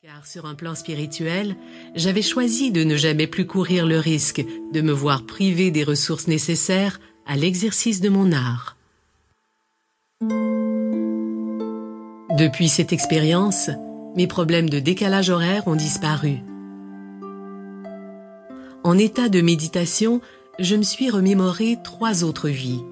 Car 0.00 0.24
sur 0.28 0.46
un 0.46 0.54
plan 0.54 0.76
spirituel, 0.76 1.56
j'avais 1.96 2.22
choisi 2.22 2.70
de 2.70 2.84
ne 2.84 2.96
jamais 2.96 3.26
plus 3.26 3.48
courir 3.48 3.84
le 3.84 3.98
risque 3.98 4.44
de 4.72 4.80
me 4.80 4.92
voir 4.92 5.26
privé 5.26 5.72
des 5.72 5.82
ressources 5.82 6.28
nécessaires 6.28 7.00
à 7.26 7.34
l'exercice 7.34 8.00
de 8.00 8.08
mon 8.08 8.30
art. 8.30 8.76
Depuis 12.38 12.68
cette 12.68 12.92
expérience, 12.92 13.70
mes 14.14 14.28
problèmes 14.28 14.70
de 14.70 14.78
décalage 14.78 15.30
horaire 15.30 15.66
ont 15.66 15.74
disparu. 15.74 16.36
En 18.84 18.96
état 18.96 19.28
de 19.28 19.40
méditation, 19.40 20.20
je 20.60 20.76
me 20.76 20.84
suis 20.84 21.10
remémoré 21.10 21.76
trois 21.82 22.22
autres 22.22 22.48
vies. 22.48 22.84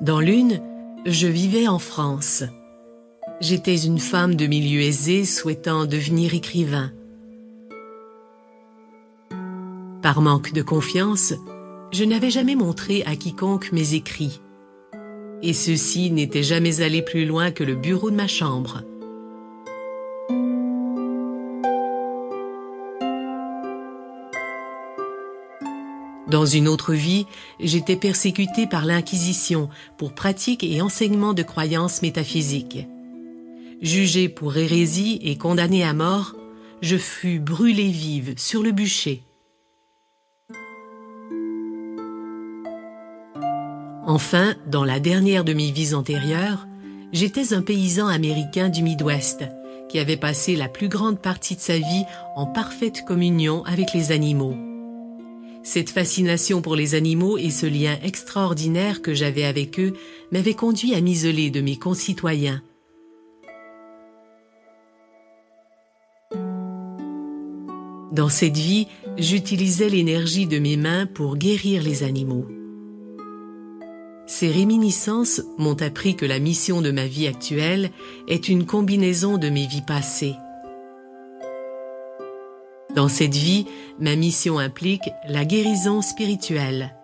Dans 0.00 0.20
l'une, 0.20 0.60
je 1.06 1.26
vivais 1.26 1.66
en 1.66 1.80
France. 1.80 2.44
J'étais 3.40 3.76
une 3.76 3.98
femme 3.98 4.36
de 4.36 4.46
milieu 4.46 4.80
aisé 4.80 5.24
souhaitant 5.24 5.86
devenir 5.86 6.34
écrivain. 6.34 6.92
Par 10.02 10.20
manque 10.20 10.52
de 10.52 10.62
confiance, 10.62 11.34
je 11.90 12.04
n'avais 12.04 12.30
jamais 12.30 12.54
montré 12.54 13.02
à 13.04 13.16
quiconque 13.16 13.72
mes 13.72 13.94
écrits. 13.94 14.40
Et 15.42 15.52
ceux-ci 15.52 16.10
n'étaient 16.10 16.44
jamais 16.44 16.80
allés 16.80 17.02
plus 17.02 17.26
loin 17.26 17.50
que 17.50 17.64
le 17.64 17.74
bureau 17.74 18.10
de 18.10 18.16
ma 18.16 18.28
chambre. 18.28 18.82
Dans 26.28 26.46
une 26.46 26.68
autre 26.68 26.94
vie, 26.94 27.26
j'étais 27.60 27.96
persécutée 27.96 28.66
par 28.66 28.84
l'Inquisition 28.84 29.68
pour 29.98 30.14
pratique 30.14 30.64
et 30.64 30.80
enseignement 30.80 31.34
de 31.34 31.42
croyances 31.42 32.00
métaphysiques. 32.00 32.86
Jugée 33.82 34.28
pour 34.28 34.56
hérésie 34.56 35.18
et 35.22 35.36
condamnée 35.36 35.84
à 35.84 35.92
mort, 35.92 36.34
je 36.80 36.96
fus 36.96 37.38
brûlée 37.38 37.90
vive 37.90 38.34
sur 38.36 38.62
le 38.62 38.72
bûcher. 38.72 39.22
Enfin, 44.06 44.54
dans 44.66 44.84
la 44.84 45.00
dernière 45.00 45.44
de 45.44 45.54
mes 45.54 45.70
vies 45.70 45.94
antérieures, 45.94 46.66
j'étais 47.12 47.54
un 47.54 47.62
paysan 47.62 48.06
américain 48.06 48.68
du 48.68 48.82
Midwest 48.82 49.44
qui 49.88 49.98
avait 49.98 50.16
passé 50.16 50.56
la 50.56 50.68
plus 50.68 50.88
grande 50.88 51.20
partie 51.20 51.56
de 51.56 51.60
sa 51.60 51.78
vie 51.78 52.04
en 52.36 52.46
parfaite 52.46 53.04
communion 53.04 53.64
avec 53.64 53.92
les 53.94 54.12
animaux. 54.12 54.56
Cette 55.62 55.88
fascination 55.88 56.60
pour 56.60 56.76
les 56.76 56.94
animaux 56.94 57.38
et 57.38 57.50
ce 57.50 57.64
lien 57.64 57.96
extraordinaire 58.02 59.00
que 59.00 59.14
j'avais 59.14 59.44
avec 59.44 59.80
eux 59.80 59.94
m'avaient 60.30 60.54
conduit 60.54 60.94
à 60.94 61.00
m'isoler 61.00 61.50
de 61.50 61.62
mes 61.62 61.76
concitoyens 61.76 62.62
Dans 68.14 68.28
cette 68.28 68.56
vie, 68.56 68.86
j'utilisais 69.18 69.88
l'énergie 69.88 70.46
de 70.46 70.60
mes 70.60 70.76
mains 70.76 71.04
pour 71.04 71.36
guérir 71.36 71.82
les 71.82 72.04
animaux. 72.04 72.46
Ces 74.28 74.52
réminiscences 74.52 75.42
m'ont 75.58 75.82
appris 75.82 76.14
que 76.14 76.24
la 76.24 76.38
mission 76.38 76.80
de 76.80 76.92
ma 76.92 77.06
vie 77.06 77.26
actuelle 77.26 77.90
est 78.28 78.48
une 78.48 78.66
combinaison 78.66 79.36
de 79.36 79.48
mes 79.48 79.66
vies 79.66 79.82
passées. 79.82 80.36
Dans 82.94 83.08
cette 83.08 83.34
vie, 83.34 83.66
ma 83.98 84.14
mission 84.14 84.60
implique 84.60 85.10
la 85.28 85.44
guérison 85.44 86.00
spirituelle. 86.00 86.94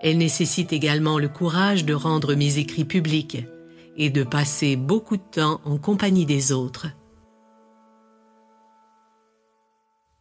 Elle 0.00 0.16
nécessite 0.16 0.72
également 0.72 1.18
le 1.18 1.28
courage 1.28 1.84
de 1.84 1.92
rendre 1.92 2.34
mes 2.34 2.56
écrits 2.56 2.86
publics 2.86 3.44
et 3.98 4.08
de 4.08 4.22
passer 4.22 4.76
beaucoup 4.76 5.18
de 5.18 5.30
temps 5.32 5.60
en 5.66 5.76
compagnie 5.76 6.24
des 6.24 6.50
autres. 6.50 6.86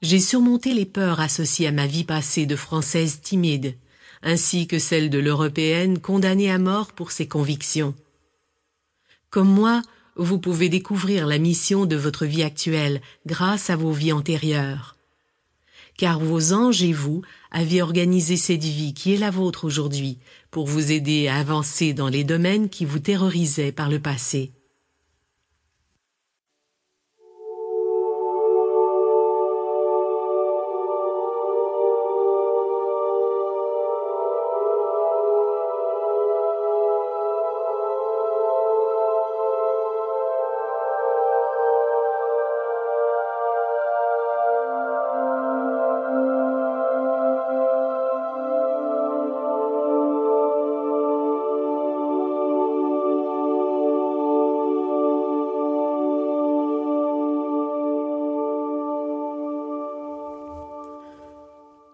J'ai 0.05 0.19
surmonté 0.19 0.75
les 0.75 0.85
peurs 0.85 1.19
associées 1.19 1.65
à 1.65 1.71
ma 1.71 1.87
vie 1.87 2.03
passée 2.03 2.45
de 2.45 2.55
Française 2.55 3.21
timide, 3.23 3.75
ainsi 4.21 4.67
que 4.67 4.77
celle 4.77 5.09
de 5.09 5.17
l'Européenne 5.17 5.97
condamnée 5.97 6.51
à 6.51 6.59
mort 6.59 6.91
pour 6.91 7.09
ses 7.09 7.27
convictions. 7.27 7.95
Comme 9.31 9.49
moi, 9.49 9.81
vous 10.15 10.37
pouvez 10.37 10.69
découvrir 10.69 11.25
la 11.25 11.39
mission 11.39 11.87
de 11.87 11.95
votre 11.95 12.27
vie 12.27 12.43
actuelle 12.43 13.01
grâce 13.25 13.71
à 13.71 13.75
vos 13.75 13.91
vies 13.91 14.11
antérieures. 14.11 14.95
Car 15.97 16.19
vos 16.19 16.53
anges 16.53 16.83
et 16.83 16.93
vous 16.93 17.23
avez 17.49 17.81
organisé 17.81 18.37
cette 18.37 18.63
vie 18.63 18.93
qui 18.93 19.15
est 19.15 19.17
la 19.17 19.31
vôtre 19.31 19.65
aujourd'hui 19.65 20.19
pour 20.51 20.67
vous 20.67 20.91
aider 20.91 21.27
à 21.27 21.37
avancer 21.37 21.93
dans 21.93 22.09
les 22.09 22.23
domaines 22.23 22.69
qui 22.69 22.85
vous 22.85 22.99
terrorisaient 22.99 23.71
par 23.71 23.89
le 23.89 23.99
passé. 23.99 24.51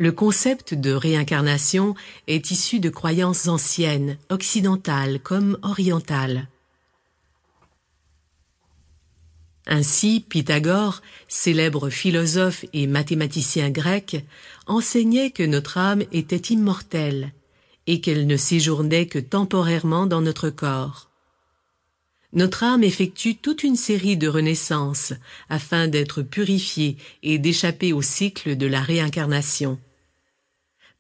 Le 0.02 0.12
concept 0.12 0.74
de 0.74 0.94
réincarnation 0.94 1.94
est 2.26 2.50
issu 2.50 2.80
de 2.80 2.90
croyances 2.90 3.48
anciennes, 3.48 4.18
occidentales 4.32 5.20
comme 5.20 5.60
orientales. 5.62 6.48
Ainsi, 9.68 10.26
Pythagore, 10.28 11.04
célèbre 11.28 11.92
philosophe 11.92 12.66
et 12.74 12.88
mathématicien 12.88 13.70
grec, 13.70 14.26
enseignait 14.66 15.30
que 15.30 15.44
notre 15.44 15.78
âme 15.78 16.02
était 16.12 16.52
immortelle 16.52 17.32
et 17.86 18.02
qu'elle 18.02 18.26
ne 18.26 18.38
séjournait 18.38 19.06
que 19.06 19.20
temporairement 19.20 20.08
dans 20.08 20.22
notre 20.22 20.50
corps. 20.50 21.12
Notre 22.34 22.64
âme 22.64 22.84
effectue 22.84 23.36
toute 23.36 23.62
une 23.62 23.76
série 23.76 24.18
de 24.18 24.28
renaissances 24.28 25.14
afin 25.48 25.88
d'être 25.88 26.24
purifiée 26.24 26.98
et 27.22 27.38
d'échapper 27.38 27.94
au 27.94 28.02
cycle 28.02 28.58
de 28.58 28.66
la 28.66 28.82
réincarnation. 28.82 29.78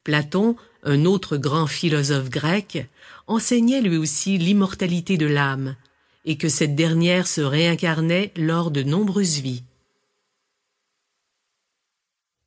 Platon, 0.03 0.56
un 0.84 1.06
autre 1.06 1.38
grand 1.38 1.67
philosophe 1.67 2.29
grec, 2.29 2.88
enseignait 3.28 3.81
lui 3.81 3.97
aussi 3.97 4.38
l'immortalité 4.38 5.17
de 5.17 5.28
l'âme, 5.28 5.75
et 6.25 6.38
que 6.38 6.50
cette 6.50 6.75
dernière 6.75 7.28
se 7.28 7.41
réincarnait 7.41 8.31
lors 8.35 8.72
de 8.72 8.84
nombreuses 8.84 9.40
vies. 9.40 9.63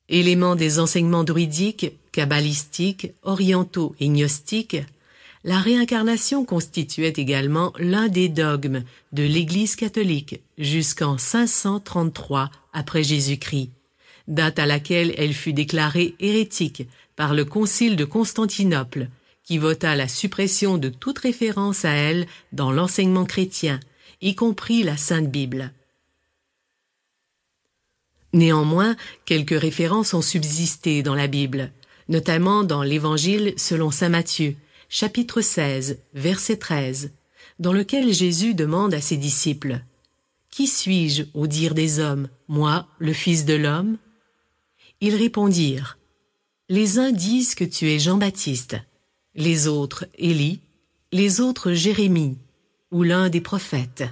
Élément 0.08 0.54
des 0.54 0.78
enseignements 0.78 1.24
druidiques, 1.24 1.92
kabbalistiques, 2.12 3.12
orientaux 3.22 3.94
et 4.00 4.08
gnostiques, 4.08 4.76
la 5.44 5.58
réincarnation 5.58 6.44
constituait 6.44 7.12
également 7.16 7.72
l'un 7.78 8.08
des 8.08 8.28
dogmes 8.28 8.82
de 9.12 9.22
l'Église 9.22 9.76
catholique 9.76 10.40
jusqu'en 10.58 11.18
533 11.18 12.50
après 12.72 13.02
Jésus-Christ, 13.02 13.70
date 14.28 14.58
à 14.58 14.66
laquelle 14.66 15.14
elle 15.16 15.34
fut 15.34 15.52
déclarée 15.52 16.14
hérétique 16.20 16.88
par 17.16 17.34
le 17.34 17.44
Concile 17.44 17.96
de 17.96 18.04
Constantinople, 18.04 19.08
qui 19.44 19.58
vota 19.58 19.94
la 19.94 20.08
suppression 20.08 20.78
de 20.78 20.88
toute 20.88 21.18
référence 21.18 21.84
à 21.84 21.92
elle 21.92 22.26
dans 22.52 22.72
l'enseignement 22.72 23.26
chrétien, 23.26 23.78
y 24.20 24.34
compris 24.34 24.82
la 24.82 24.96
Sainte 24.96 25.30
Bible. 25.30 25.72
Néanmoins, 28.32 28.96
quelques 29.26 29.58
références 29.58 30.14
ont 30.14 30.22
subsisté 30.22 31.02
dans 31.02 31.14
la 31.14 31.28
Bible, 31.28 31.70
notamment 32.08 32.64
dans 32.64 32.82
l'Évangile 32.82 33.54
selon 33.56 33.90
saint 33.90 34.08
Matthieu, 34.08 34.56
chapitre 34.88 35.40
16, 35.40 35.98
verset 36.14 36.56
13, 36.56 37.12
dans 37.58 37.72
lequel 37.72 38.12
Jésus 38.12 38.54
demande 38.54 38.94
à 38.94 39.00
ses 39.00 39.16
disciples 39.16 39.80
Qui 40.50 40.66
suis-je 40.66 41.24
au 41.34 41.46
dire 41.46 41.74
des 41.74 42.00
hommes, 42.00 42.28
moi, 42.48 42.88
le 42.98 43.12
Fils 43.12 43.44
de 43.44 43.54
l'homme? 43.54 43.98
Ils 45.00 45.14
répondirent 45.14 45.98
les 46.70 46.98
uns 46.98 47.12
disent 47.12 47.54
que 47.54 47.64
tu 47.64 47.90
es 47.90 47.98
Jean-Baptiste, 47.98 48.78
les 49.34 49.68
autres 49.68 50.06
Élie, 50.16 50.60
les 51.12 51.40
autres 51.40 51.72
Jérémie 51.72 52.38
ou 52.90 53.02
l'un 53.02 53.28
des 53.28 53.42
prophètes. 53.42 54.04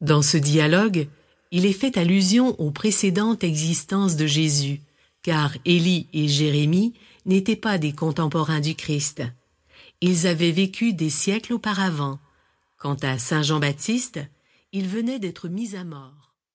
Dans 0.00 0.22
ce 0.22 0.36
dialogue, 0.36 1.06
il 1.52 1.64
est 1.64 1.72
fait 1.72 1.96
allusion 1.96 2.60
aux 2.60 2.72
précédentes 2.72 3.44
existences 3.44 4.16
de 4.16 4.26
Jésus, 4.26 4.80
car 5.22 5.56
Élie 5.64 6.08
et 6.12 6.26
Jérémie 6.26 6.92
n'étaient 7.24 7.56
pas 7.56 7.78
des 7.78 7.92
contemporains 7.92 8.60
du 8.60 8.74
Christ. 8.74 9.22
Ils 10.00 10.26
avaient 10.26 10.50
vécu 10.50 10.92
des 10.92 11.10
siècles 11.10 11.52
auparavant. 11.52 12.18
Quant 12.78 12.96
à 13.02 13.18
Saint 13.18 13.42
Jean-Baptiste, 13.42 14.20
il 14.72 14.88
venait 14.88 15.20
d'être 15.20 15.48
mis 15.48 15.76
à 15.76 15.84
mort. 15.84 16.25